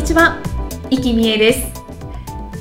[0.00, 0.38] にちは、
[0.88, 1.68] 生きみえです。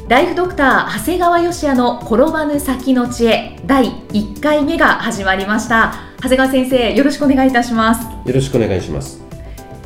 [0.09, 5.93] ライフドクター長谷川芳也の転ばぬ先の知恵第1回目が始まりました。
[6.17, 8.05] 長谷川先生よろしくお願いいたします。
[8.27, 9.21] よろしくお願いします。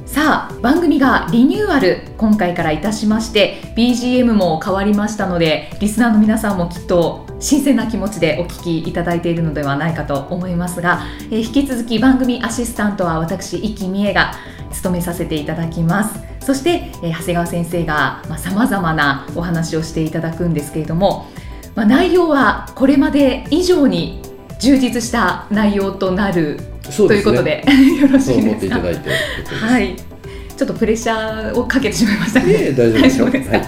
[0.07, 14.33] さあ番組がリニューアル今回からいたしまして BGM も変わりましたのでリスナーの皆さんもきっと新鮮な気持ちでお聞きいただいているのではないかと思いますが、えー引き続き番組アシスタントは私生きみえが
[14.71, 16.19] 務めさせていただきます。
[16.39, 21.27] そして、えー長谷川先生がさまざ、まなお話をしていただくんですけれども、
[21.75, 24.21] まあ、内容はこれまで以上に
[24.59, 26.57] 充実した内容となる
[26.95, 27.65] ということで
[27.99, 28.79] よろしいですか？
[29.67, 29.95] はい、
[30.55, 32.71] ちょっとプレッシャーをかけてしまいましたね。
[32.71, 33.25] 大丈夫ですよ。
[33.27, 33.57] 大丈夫ですか？
[33.57, 33.63] はい。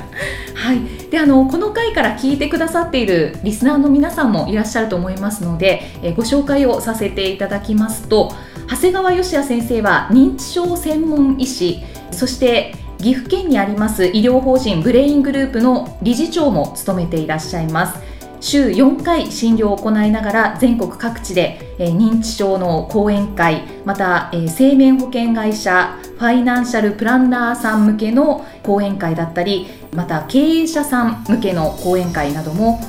[0.56, 0.78] はい、
[1.16, 8.34] であのこの回から聞いてくださっているリスナーの皆さんもいらっしゃると思いますので、えご紹介をさせていただきますと
[8.70, 18.15] 長谷川芳也先生は認知症専門医師そして岐阜県にあります医療法人ブレイングループの理事長も務めていらっしゃいます。
[18.42, 32.80] 週4回診療を行いながら全国各地で、え認知症の講演会また、え生命保険会社ファイナンシャルプランナーさん向けの講演会だったりまた経営者さん向けの講演会なども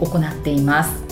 [0.00, 1.04] 行っています。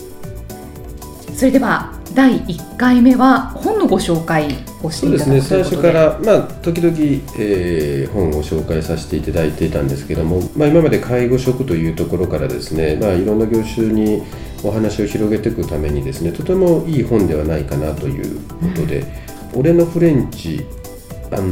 [1.35, 4.74] それでは第1回目は本のご紹介。
[4.91, 5.41] そうですね。
[5.41, 6.97] 最初からまあ時々、
[7.39, 14.23] えー本を紹介させていただいていたんですけども、まあ、今まで介護職というところからですね、まあ、いろんな業種に
[14.63, 19.05] お話を広げていくためにですねとてもいい本ではないかなということで
[19.55, 20.65] 「俺のフレンチ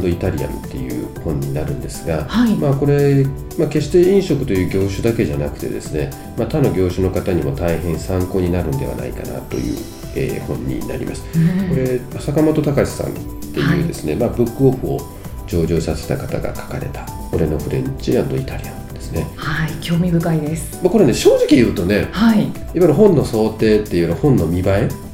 [0.07, 2.55] イタリアン」っていう本になるんですが、はい。
[2.55, 3.25] まあ、これ、
[3.57, 9.77] まあ、決して飲食という業種だけじゃなくてですね、まあ、他の業種の方にも大変参考になるんではないかなという、
[10.15, 11.23] えー本になります。
[11.35, 11.69] うん。
[11.69, 13.13] これ坂本隆さんっ
[13.53, 14.99] ていうですね、まあ、ブックオフを
[15.47, 19.27] 上場させた方が書かれた「俺のフレンチイタリアン」ですね。
[19.35, 20.79] はい興味深いです。
[20.81, 24.61] まあ、これね正直言うとねはい、いわゆる本の想定っていうの本の見栄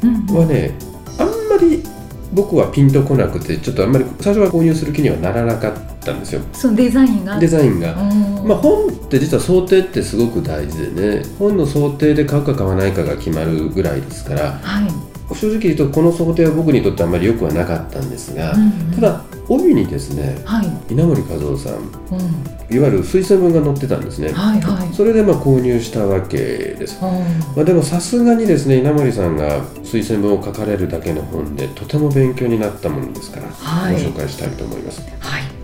[0.04, 0.72] うんえはね
[1.18, 1.84] あんまり
[2.32, 6.42] 僕はピンとこなくてちょっとあんまり最初は購入する気にはならなかったんですよ。
[6.54, 7.40] そのデザインが。
[7.40, 7.94] デザインが。
[7.94, 8.14] う
[8.46, 8.48] ん。
[8.48, 15.36] まあ、本って実は想定ってすごく大事でね本の想定で買うか買わないかが決まるぐらいですからはい。
[15.36, 24.94] 正直言うとこの想定は僕にとってあんまり良くはなかったんですが、うんうんただ帯にですねはい、稲森和夫さんうん、いわゆる推薦文が載ってたんですね、はいはい。
[24.94, 27.12] それでまあ購入したわけです、うん。
[27.56, 33.94] まあ、でもさすがにですね稲森さんが推薦文を書かれるだけの本でとても勉強になったものですから、はい。
[33.94, 35.02] ご紹介したいと思います。
[35.20, 35.59] はい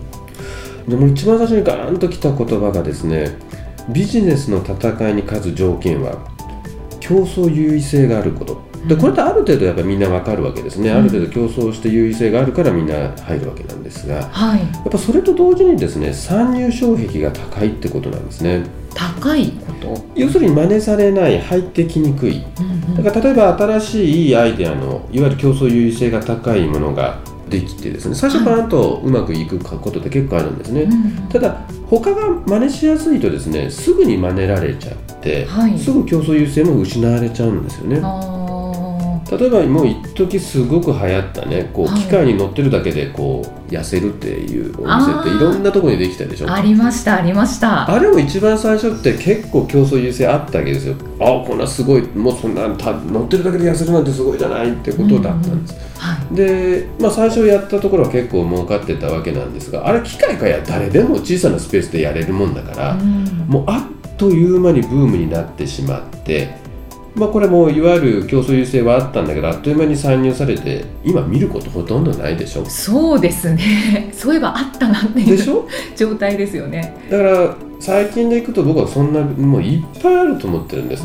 [0.88, 3.36] でも一番最初にガーンときた言葉がですね
[3.88, 6.16] ビジネスの戦いに勝つ条件は
[7.00, 8.64] 競争優位性があること。
[8.86, 14.60] でこれってある程度やっぱりみんなわかるわけですね、ある程度競争して優位性があるからみんな入るわけなんですがやはい。
[14.60, 18.64] っぱそれと同時にですね参入障壁が高いってことなんですね。
[18.94, 22.44] 高いこと、要するに真似されない入ってきにくい。
[22.60, 23.02] うんうん。
[23.02, 27.18] だから例えば新しいいいアイデアのいわゆる競争優位性が高いものが
[27.48, 31.28] できてですね最初バーンとうまくいくことって結構あるんですね、うん。
[31.28, 35.78] ただ他が真似しやすいとですねすぐに真似られちゃって、はい。
[35.78, 38.00] すぐ競争優勢も失われちゃうんですよね。
[38.02, 38.32] あ
[39.28, 42.00] 例えばもう一時すごく流行ったねこうはい。
[42.00, 46.46] 機械に乗ってるだけでこう痩せるっていうお店っていろんなところにできたでしょ。
[46.46, 47.90] ーありましたありました。
[47.90, 50.94] あれも一番最初って結構競争優勢あったわけですよ。
[51.20, 63.24] あこんなすごいもうそんなた乗ってるだけで痩せるなんてすごいじゃないってことだったんです、はいで、まあ、最初やったところは結構儲かってたわけなんですがあれ機械かや誰でも小さなスペースでやれるもんだから、うん。
[63.48, 66.54] もうあっという間にブームになってしまって、
[67.14, 72.64] まあ、これもいわゆる競争優勢はあったんだけどあっという間に参入されて今見ることほとんどないでしょ。
[72.66, 74.10] そうですね。
[74.12, 75.66] そういえばあったなっていうでしょ？
[75.96, 76.94] 状態ですよね。
[77.10, 81.04] だから最近でいくと僕はそんなもういっぱいあると思ってるんです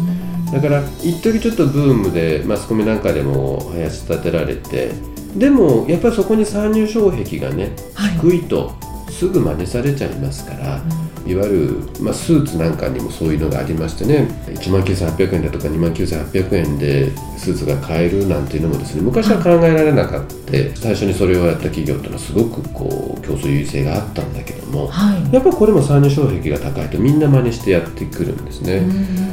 [0.52, 4.92] だから一時ちょっとブームでマスコミなんかでも林立てられて
[5.36, 8.12] でもやっぱりそこに参入障壁がねはい。
[8.20, 8.74] 低いと
[9.10, 10.82] すぐ真似されちゃいますから、
[11.26, 14.28] いわゆる、まあ、スーツなんかにもそういうのがありましてね。
[14.48, 19.02] 1万9800円だとか2万9800円でスーツが買えるなんていうのもですね。
[19.02, 20.42] 昔は考えられなかった。
[20.76, 28.82] 最初にそれをやった企業っていうのはすごくこう競争優位性があったんだけども、はい、やっぱこれも参入障壁が高いとみんな真似してやってくるんですね。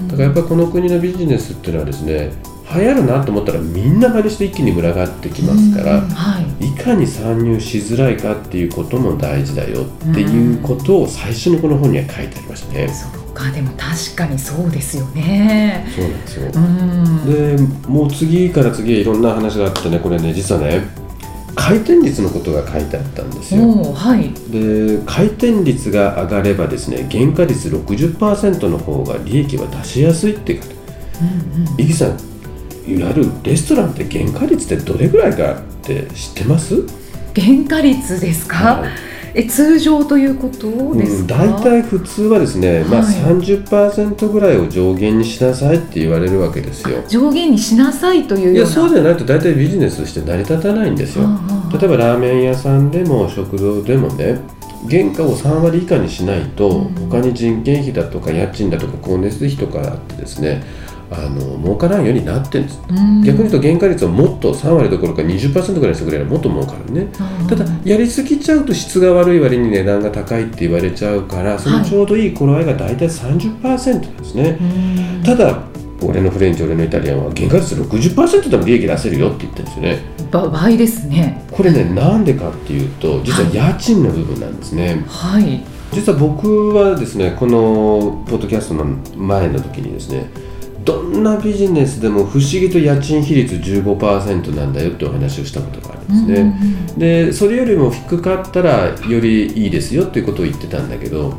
[0.06, 2.32] だからやっぱこの国のビジネスっていうのはですね
[2.74, 12.88] 流行るなと思ったらみんな真似して一気に群がってきますから、はい、いかに参入しづらいかっていうことも大事だよっていうことを最初のこの本には書いてありましたね。
[12.88, 15.86] そうかでも確かにそうですよね。
[15.94, 16.04] そう
[16.54, 17.86] なんですよ。
[17.86, 20.82] でもう次から次へいろんな話があってねこれね実はね
[21.54, 23.92] 回転率のことが書いてあったんですよ。
[23.92, 30.78] はい、で回転率が上がればですね原価率60%の方が利益は出しやすいって書いてある。
[31.56, 32.16] うんうん、イギさん
[32.88, 36.74] いわゆるレストランって原価率ってどれぐらいかって知ってます？
[37.34, 38.90] 原価率ですか、はい、
[39.34, 47.04] え通常ということですか、うん、大体普通はですね、まあ、30%ぐらいを上限にしなさいって言われるわけですよ。
[47.08, 51.28] 上限にしなさいといういやそうじゃないと大体ビジネスとして成り立たないんですよ。
[51.78, 54.40] 例えばラーメン屋さんでも食堂でもね
[54.88, 60.62] 原価を3割以下にしないと、うん、他に人件費だとか家賃だとか光熱費とかあってですね
[61.10, 67.08] あの儲からんようになってるんです、逆に言うと原価率をもっと3割どころか20%ぐらいにしてくれればもっと儲かるね、
[67.48, 75.62] ただやりすぎちゃうと質が悪い割に値段が高いって言われちゃうからそのちょうどいい頃合いが大体30%ですね、はい、ただ
[76.02, 80.50] 俺のフレンチ俺のイタリアンは原価率60%でも利益出せるよって言ってるんですよね。
[80.52, 81.44] 倍ですね。
[81.50, 85.04] これねなんでかっていうと実は家賃の部分なんですね。
[85.08, 85.64] はい。
[85.92, 88.84] 実は僕はですねこのポッドキャストの
[89.16, 90.30] 前の時にですね
[90.88, 101.34] どんなビジネスでも不思議と家賃比率15%なんだよってお話をしたことがあるんですね、うんうん、でそれよりも低かったらよりいいですよっていうことを言ってたんだけど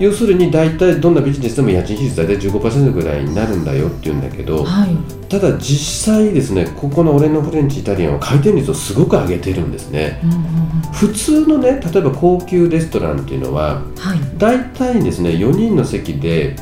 [0.00, 4.96] 要するに大体どんなビジネスでも家賃比率大体15%ぐらいになるんだよっていうんだけど、はい、
[5.28, 10.42] ただ実際ですねここの俺のフレンチイタリアンは回転率をすごく上げてるんですね、うんうんうん、
[10.92, 16.56] 普通のね例えば高級レストランっていうのは、はい、大体ですね4人の席で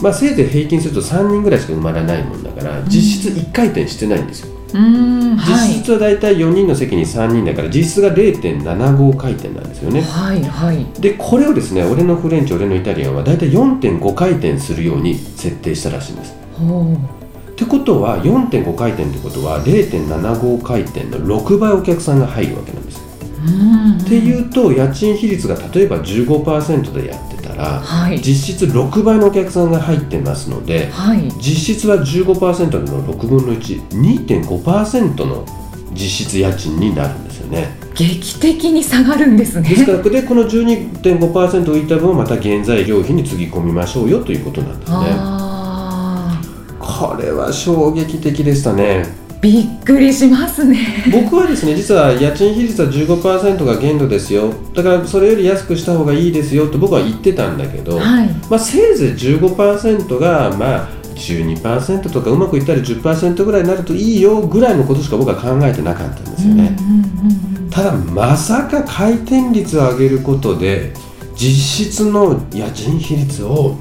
[0.00, 4.56] まあ、せいぜい平均すると3人ぐらいしか埋まらないもんだから実質1回転してないんですよ。
[4.74, 10.02] 実質は大体4人の席に3人だから実質が0.75回転なんですよね。
[10.02, 16.34] はいはい、でこれをですね俺のフレンチ俺のイタリアンは大体4.5回転するように設定したらしいんです。
[16.34, 23.00] ってことは4.5回転ってことは0.75回転の6倍お客さんが入るわけなんです。
[24.02, 35.44] っていうと家賃比率が例えば15%でやってたら、はい、実質6倍のお客さんが入ってますので、はい、実質は15%の6分の12.5%の
[35.92, 37.76] 実質家賃になるんですよね。
[37.94, 39.68] 劇的に下がるんですね。
[39.68, 44.96] ですからでこの12.5%浮いた分をまた原材料費につぎ込みましょうよということなんですね。
[46.78, 51.04] これは衝撃的でしたねびっくりしますね。
[51.12, 54.52] 僕はですね実は家賃比率は15%が限度ですよ。
[54.74, 66.76] だからそれより安くした方がいいですよと僕は言ってたんだけど、はい、まあ、せいぜい15%がまあ12%とかうまくいったら10%ぐらいになるといいよぐらいのことしか僕は考えてなかったんですよね、
[67.70, 70.92] ただまさか回転率を上げることで
[71.36, 73.76] 実質の家賃比率を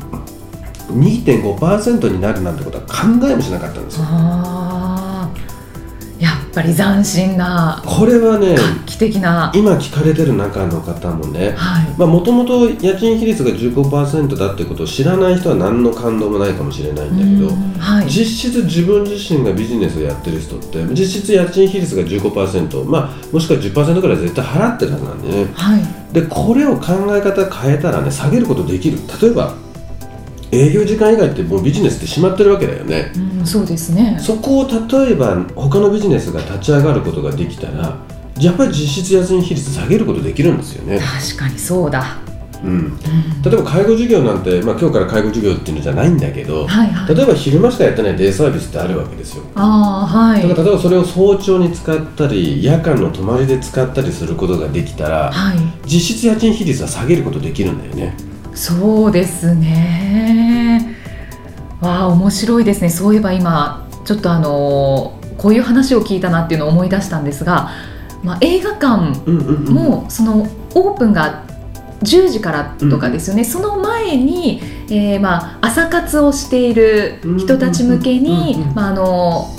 [0.89, 4.05] 2.5%になるなんてことは考えもしなかったんですよ。
[6.55, 11.55] ぱり斬新なこれはね画期的な今聞かれてる中の方もね
[11.97, 28.97] もともと家賃比率が15%だってことを知らない人は何の感動もないかもしれないんだけど、はい、実質自分自身がビジネスをやってる人って実質家賃比率が15%、まあ、もしくは10%ぐらい絶対払ってるはずなんでね、はい、でこれを考え方変えたらね下げることできる。
[29.21, 29.64] 例えば
[30.51, 34.17] 営業時間以外ってもうビジネスってしまってるわけだよね、うん、そうですね。
[34.19, 37.97] そこを例えば他のビジネスが立ち上がることができたら
[38.39, 40.99] やっぱり実質家賃比率下げることできるんですよね。
[40.99, 42.17] 確かにそうだ。
[42.63, 42.97] うん、
[43.43, 49.43] 例えば介護事業なんて、まあ、今日から介護事業っていうのじゃないんだけど、はいはい、例えば昼間しかやってないデイサービスってあるわけですよ。
[49.55, 58.15] あ、はい、だから例えばそれを早朝に使ったり夜間の泊まりで使ったりすることができたら、はい、実質家賃比率は下げることできるんだよね
[58.55, 60.95] そうですね。
[61.81, 62.89] わあ面白いですね。
[62.89, 67.69] そういえば今ちょっとあのこういう話を聞いたなっていうのを思い出したんですが、
[68.23, 69.19] まあ、映画館
[69.71, 71.43] もそのオープンが
[72.01, 79.53] 10時からとかですよね、うん、その前に、えー、まあ朝活をしている人たち向けに、まああの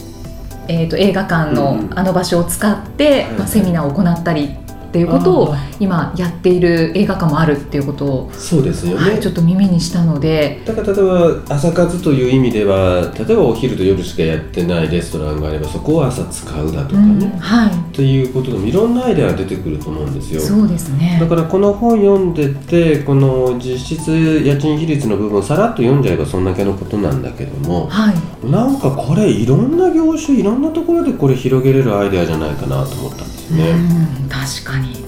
[0.69, 4.57] えーと、映画館のあの場所を使って、まあ、セミナーを行ったり
[4.97, 10.63] ていうことを今やっている映画館もあるっていうことをそうですよね、はい、ちょっと耳にしたので。
[10.65, 20.41] だから例えば朝活という意味では例えばお昼と夜しかやってないレストランがあればそこを朝使うだとかね、うんはい、ということでもいろんなアイデアが出てくると思うんですよ。
[20.41, 21.19] そうですね。
[21.21, 33.71] だからこの本読んでてこの実質家賃比率の部分をさらっと読んじゃえばそんだけのことなんだけども、はい、なんかこれいろんな業種いろんなところでこれ広げれるアイデアじゃないかなと思ったんですよね。
[33.71, 35.07] うん確かに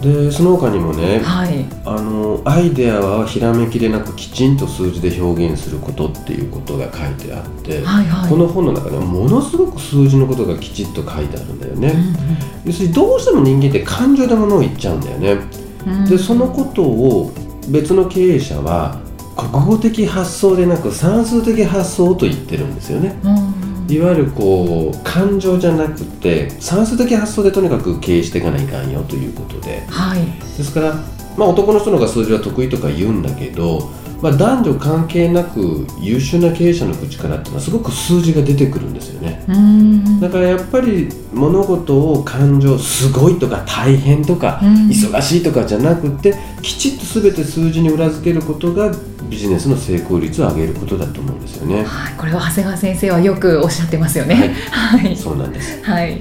[0.00, 11.88] でその他にもね、はい、あのアイデアはひらめきでなくきちんと数字で表現することっていうことが書いてあって、はいはいこの本の中ではものすごく数字のことがきちっと書いてあるんだよね。
[11.88, 15.38] うん要するにどうしても人間って感情でものを言っちゃうんだよね。
[15.86, 17.32] うんでそのことを
[17.68, 19.00] 別の経営者は
[19.36, 23.18] 国語的発想でなく算数的発想と言ってるんですよね。
[23.24, 29.84] うんいわゆるこう感情じゃなくて算数的発想でとにかく経営していかないかんよということで。
[29.88, 30.24] はい。
[30.56, 30.94] ですから、
[31.36, 33.90] まあ、男の人の方が数字は得意とか言うんだけど、
[34.22, 39.44] まあ、男女関係なく優秀な経営者の口からっていうのはすごく数字が出てくるんですよね。
[39.48, 40.20] うん。
[40.20, 44.88] だからやっぱり物事を感情すごいとか大変とかうん。
[44.88, 48.92] 忙しいとかじゃなくてきちっと全て数字に裏付けることが
[49.28, 51.84] ビジネスの成功率を上げることだと思うんですよね。
[51.84, 54.54] はい、これは長谷川先生はよくおっしゃってますよね。
[54.70, 55.82] はい、そうなんです。
[55.82, 56.20] はい、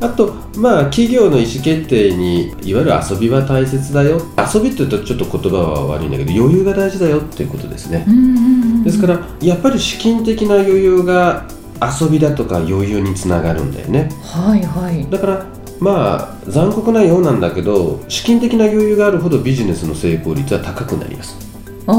[0.00, 4.20] あと、まあ、企業の意思決定にいわゆる遊びは大切だよ。
[4.54, 8.04] 遊びって言うとちょっと言葉は悪いんだけど余裕が大事だよっていうことですね。
[8.06, 8.40] うんうんう
[8.80, 8.84] ん。
[8.84, 11.46] ですからやっぱり資金的な余裕が
[12.00, 14.10] 遊びだとか余裕につながるんだよね。
[14.22, 15.46] はいはい、だから
[15.80, 21.36] まあ残酷なようなんだけど資金的な余裕があるほどビジネスの成功率は高くなります。
[21.86, 21.96] ああ、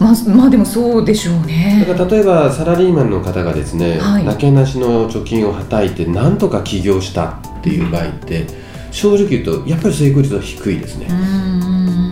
[0.00, 1.84] まあまあでもそうでしょうね。
[1.86, 4.24] だから例えばサラリーマンの方がですね、はい。
[4.24, 8.46] なけなしの貯金をはたいてなんとか起業したっていう場合って
[8.90, 11.06] 正直言うとやっぱり成功率は低いですね。
[11.08, 12.03] うん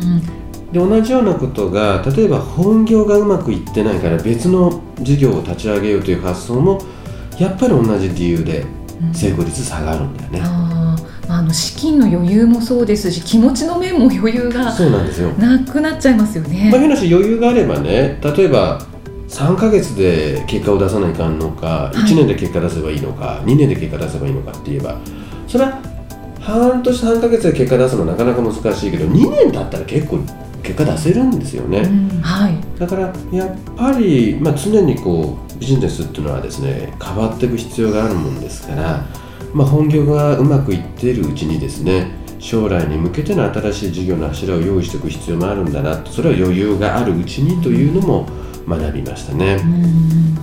[0.73, 6.81] で同じようなことが例えば本業がうまくいってないから別の事業を立ち上げようという発想も
[7.38, 8.64] やっぱり同じ理由で
[9.02, 9.14] うん。
[9.14, 11.29] 成功率下がるんだよね、あー。
[11.29, 16.69] まああの資金の余裕もそうですし気持ちの面も余裕がそうなんですよ、なくなっちゃいますよね。
[16.71, 18.81] まあ、変な話余裕があればね例えば
[19.29, 21.97] 3ヶ月で結果を出さないかんのかい。
[21.97, 24.99] 1年で結果出せばいいのか、2年で結果出せばいいのかって言えば
[25.49, 25.81] それは
[26.38, 30.19] 半年3ヶ月で結果出すのはなかなか難しいけど2年だったら結構
[30.62, 32.09] 結果出せるんですよね、うん。
[32.21, 39.04] はい、だからやっぱり、まあ、常にこうビジネスっていうのはですね変わっていく必要があるもんですから、
[39.52, 48.26] まあ、本業がうまくいっているうちにですね将来に向けての新しい事業の柱を用意していく必要もあるんだなとそれは余裕があるうちにというのも
[48.66, 49.54] 学びましたね。
[49.54, 49.66] う。
[49.66, 50.37] ん。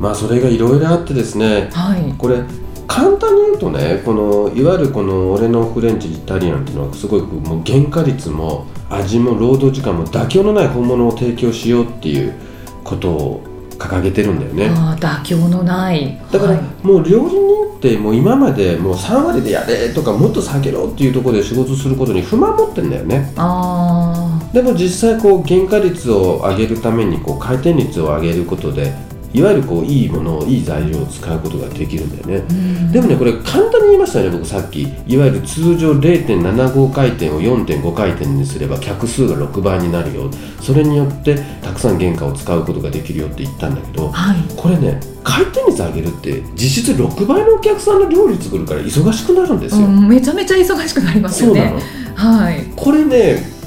[0.00, 2.42] まあそれがいろいろあってですねはい、これ
[2.90, 12.34] 簡単に言うとねこのいわゆるこの俺のフレンチイタリアンっていうのはすごくもう原価率も味も労働時間も妥協のない本物を提供しようっていう
[12.82, 13.44] ことを
[13.78, 14.68] 掲げてるんだよね。
[14.98, 16.20] 妥協のない。
[16.32, 16.86] だからはい。
[16.86, 23.32] もう料理人ってもう今までもう3割でやれとかもっと下げろっていうところで仕事することに不満持ってんだよね。
[23.36, 28.92] あでも実際こう原価率を上げるためにこう回転率を上げることで
[29.32, 32.46] いわゆるこういいものをいい材料を使うことができるんだよね。
[32.48, 32.92] ーうん。
[32.92, 34.82] でもねこれ簡単に言いましたよね僕さっき。
[34.82, 40.30] いわゆる通常0.75回転を4.5回転にすれば客数が6倍になるよ。
[40.60, 51.76] それによってたくさん原価を使うことができるよって言ったんだけどはい、これね回転率上げるって実質6倍のお客さんの料理作るから忙しくなるんですよ、うん、めちゃめちゃ忙しくなりますよそうなの。
[51.76, 51.82] ね。
[52.14, 53.59] はい、これね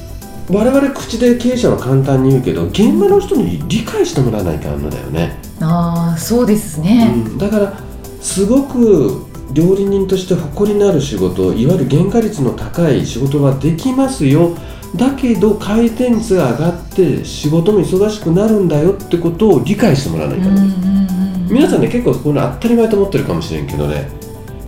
[0.50, 7.14] 我々口で経営者は簡単に言うけど現場の人に理解してもらわないかんのだよね、ああ、そうですね。
[7.16, 7.74] うん、だから
[8.22, 14.58] すごく料理人として誇りのある仕事いわゆる原価率の高い仕事はできますよ。
[14.96, 24.08] だけど回転率が上がって仕事も忙しくなるんだよってことを理解してもらわないうんかんうんの、うん、皆さんね結構こういうの当たり前と思ってるかもしれんけどね。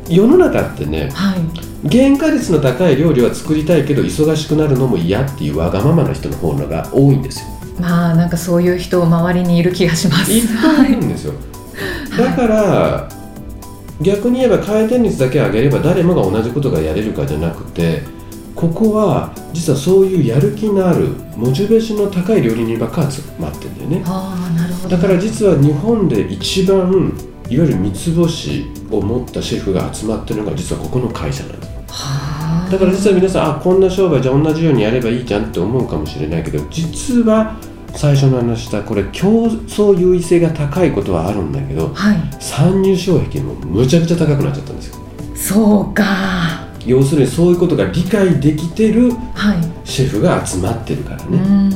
[0.09, 1.39] 世の中ってねはい、
[1.89, 7.47] 原価率の高い料理は作りたいけど忙しくなるのも嫌っていうわがままな人の方のが多いんですよ
[7.79, 10.31] まあなんかそういう人周りにいる気がします。
[10.31, 11.33] いっぱいいるんですよ
[12.17, 13.09] だから
[14.01, 18.01] 逆に言えば回転率だけ上げれば誰もが同じことがやれるかじゃなくて
[18.55, 24.95] ここは実はそういうやる気のあるモチベーションの高い料理人ばっか集まってんだよねああ、なるほど。
[24.95, 27.13] だから実は日本で一番
[27.49, 37.55] いわゆる三つ星を持ったシェフが集まってるのが実はここの会社なんですはあだから実は皆さんあこんな商売じゃあ同じようにやればいいじゃんって思うかもしれないけど実は
[37.95, 44.95] 最初の話したこれ競争優位性が高いことはあるんだけどはい、参入障壁もむちゃくちゃ高くなっちゃったんですよ。
[45.35, 46.65] そうか。
[46.85, 49.87] 要するにそういうことが理解できてるはい。
[49.87, 51.71] シェフが集まってるからね、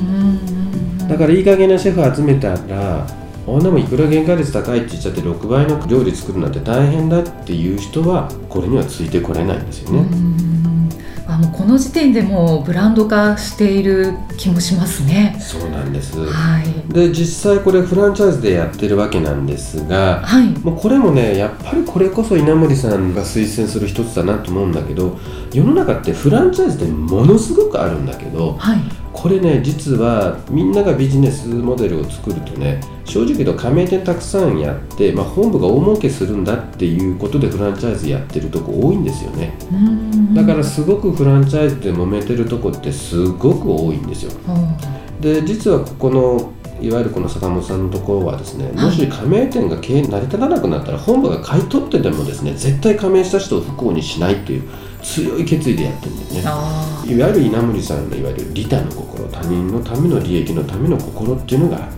[1.08, 3.08] だからいい加減なシェフ集めたら
[3.54, 10.90] 女もいくら原価率高いって言っちゃって6倍の料理作るなんて大変だっていう人はこれにはついてこれないんですよね、うん。
[11.28, 15.38] あもうこの時点でもうブランド化している気もしますね。
[15.40, 16.20] そうなんです。
[16.26, 16.94] はい。
[16.94, 20.48] で実際これフランチャイズでやってるわけなんですがはい。
[20.60, 25.20] もうこれもねやっぱりこれこそ稲森さんが推薦する一つだなと思うんだけど
[25.54, 28.80] 世の中ってフランチャイズってものすごくあるんだけどはい。
[29.14, 32.80] これね実はみんながビジネスモデルを作るとね
[33.10, 39.58] 正直言うと加盟店たくさんやって、まあ、本部が大儲けするんだっていうことでフランチャイズやってるとこ多いんですよね。
[39.72, 40.34] うん。
[40.36, 44.32] だからすごくフランチャイズで揉めてるとこってすごく多いんですよ。
[44.48, 45.22] うん。
[45.22, 48.76] で実はここのいわゆるこの坂本さんのところはですねはい。
[48.86, 54.70] もし加盟店が経営成り立たなくなったら本部が買い取ってでもですね絶対加盟した人を不幸にしないという
[55.02, 56.44] 強い決意でやってるんだよね。
[56.46, 61.90] あいわゆる稲森さんのいわゆる利他の心他人のための利益のための心っていうのが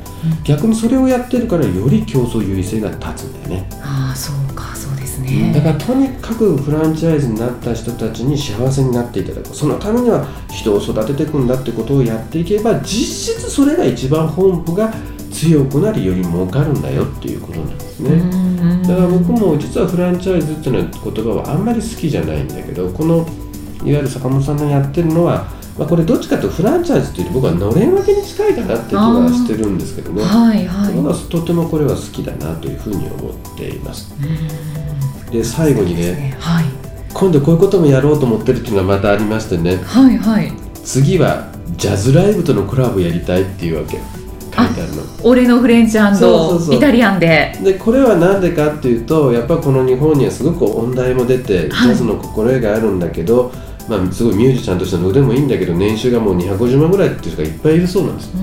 [0.44, 3.68] 逆にそれをやってるからより競争優位性が立つんだよね。
[3.72, 5.51] ーあーそうかそうですね。
[5.54, 9.56] だからとにかくフランチャイズになった人たちに幸せになっていただく。
[9.56, 14.94] そのためには人を育てていくんだってことをやっていけば実質それが一番本部が
[15.32, 18.84] 強くなりより儲かるんだよっていうことなんですね、うん。
[18.84, 23.25] だから僕も実はフランチャイズっていうのは言葉はあんまり好きじゃないんだけどこの
[23.84, 25.48] いわゆる坂本さんのやってるのは、
[25.81, 30.23] まあ、これどっちかというとフランチャイズっていうと僕はのれん分けに近いかなって気はしてるんですけどね。
[30.23, 30.93] はいはい。
[30.93, 34.13] 僕はとてもこれは好きだなというふうに思っています。
[34.21, 35.31] うん。
[35.31, 36.65] で最後にねねはい。
[37.11, 39.77] 今度こういうこともやろうと思ってるっていうのがまたありましてね。
[39.77, 40.53] はいはい。
[40.83, 41.47] 次は
[41.77, 43.97] ジャズライブとのコラボやりたいっていうわけ。
[44.55, 45.01] 書いてあるの。
[45.23, 47.57] 俺のフレンチイタリアンで。
[47.63, 51.91] でこれは何でかっていうとやっぱこの日本にはすごく音大も出て、ジはい。
[51.91, 53.51] ャズの心得があるんだけど、
[53.91, 58.31] まあ、すごいミュージシャンとしての腕もいいんだけど年収がもう250万ぐらいっていう人がいっぱいいるそうなんです。
[58.33, 58.39] う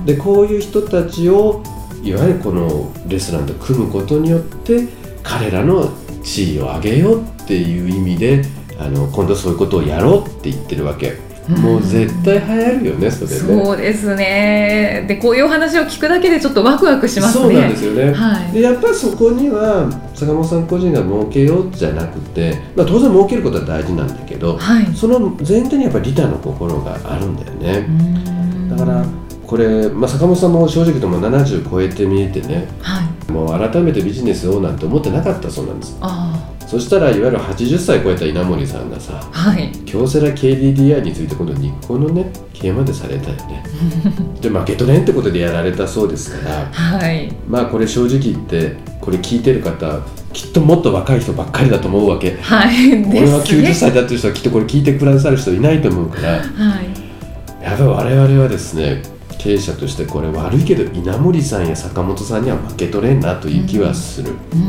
[0.00, 0.04] ん。
[0.04, 1.62] でこういう人たちを
[2.02, 4.88] いわゆるこのレストランと組むことによって
[5.22, 5.92] 彼らの
[6.24, 8.42] 地位を上げようっていう意味で
[8.78, 11.16] あの今度そういうことをやろうって言ってるわけ、
[11.48, 13.36] もう絶対流行るよねそれね。
[13.36, 15.04] そうですね。
[15.08, 17.44] でこういうお話を聞くだけでちょっとワクワクしますね。
[17.44, 18.52] そうなんですよね、はい。
[18.52, 24.86] でやっぱりそこには坂本さん個人が儲けようじゃなくて、まあ、当然儲けることは大事なんだけど、はい。
[24.94, 28.68] その前提にやっぱり利他の心があるんだよね、うん。
[28.68, 29.04] だから
[29.46, 32.68] これ、まあ、坂本さんも正直ともう70超えてみえてね。
[32.82, 33.32] はい。
[33.32, 35.96] もう改めてビジネスをなんて思ってなかったそうなんです。
[36.00, 36.27] あ
[36.68, 39.72] そしたらいわゆる80歳超えた稲森さんがさあはい。
[39.86, 43.64] 京セラ KDDI について今度日光のね経営までされたよね。
[44.42, 46.68] で負け取れんってことでやられたそうですから。
[46.70, 47.32] はい。
[47.48, 50.00] まあこれ正直言ってこれ聞いてる方
[50.34, 52.36] きっともっと若い人ばっかりだと思うわけ。
[52.42, 53.02] はい。
[53.02, 56.32] 俺は90ですね歳だっていう人はきっとこれ聞いてくださる人いないと思うから。
[56.32, 57.64] はい。
[57.64, 59.02] やっぱり我々はですね
[59.38, 64.64] 経営者としてこれ悪いけど稲森さんや坂本さんには負け取れんなという気はする、うんう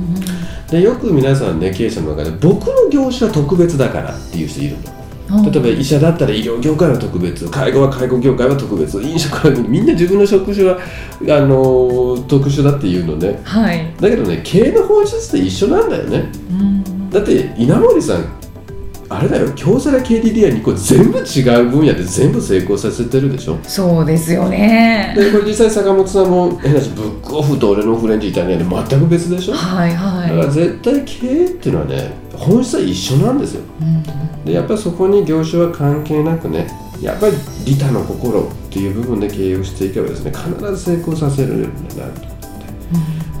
[0.00, 0.04] ん
[0.70, 4.76] でよく皆さんね経営者の中で僕の業種は特別だからっていう人いる
[5.28, 5.38] の。
[5.38, 5.52] うん。
[5.52, 13.40] 例えば医者だったら医療業界は特別介護は介護業界は特別飲食はみんな自分の職種はあの特殊だっていうのね。
[13.44, 13.94] はい。
[14.00, 16.30] だけどね経営の本質って一緒なんだよね。
[16.50, 17.10] うん。
[17.10, 18.43] だって稲森さん
[19.08, 19.50] あれだよ。
[19.54, 23.58] 京セラ KDDI にこれ全部違う分野で全部成功させてるでしょ。
[23.64, 25.14] そうですよね。
[25.16, 29.52] でこれ実際坂本さんも変な話ブックオフと俺のフレンチイタリアンで全く別でしょ。
[29.52, 29.92] だはい。
[29.94, 33.60] からは絶対経営っていうのはね本質は一緒なんですよ。
[33.80, 34.02] いうん
[34.44, 36.66] でやっぱりそこに業種は関係なくね
[37.00, 37.32] やっぱり
[37.64, 42.20] 利他の心っていう部分で経営をしていけばですね必ず成功させるんだなと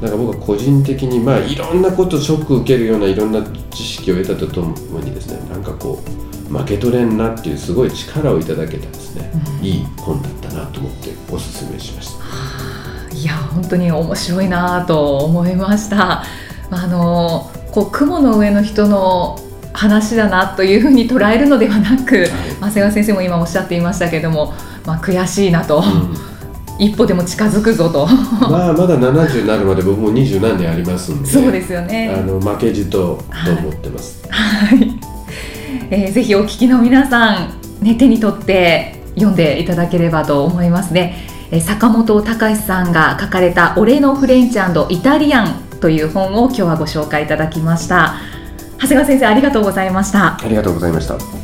[0.00, 3.40] だから僕は個人的にまあいろんなことショック受けるようないろんな
[3.74, 6.02] 知識を得たとともにですねなんかこ
[6.50, 9.30] う負け取れんなっていうすごい力をいただけたですね、
[9.62, 13.16] いい本だったなと思っておすすめしました。
[13.16, 16.24] いや本当に面白いなと思いました。
[16.70, 19.38] あのこう雲の上の人の
[19.72, 22.28] 話だなというふうに捉えるのではなく、
[22.60, 24.54] 長谷川先生も今おっしゃっていましたけれども、
[24.86, 25.82] まあ、悔しいなと、
[26.78, 32.22] 一歩でも近づくぞとまあまだ70になるまで僕も二十何年ありますんでそうですよあね。
[32.26, 34.98] の負けじとと思ってます、はい
[35.90, 41.26] えーぜひお聞きの皆さん、ね、手に取って読んでいただければと思いますね。
[41.50, 44.58] えー坂本隆さんが書かれた「俺のフレンチ
[44.88, 48.14] イタリアン」という本を今日はご紹介いただきました。
[48.78, 50.36] 長谷川先生ありがとうございました。
[50.42, 51.43] ありがとうございました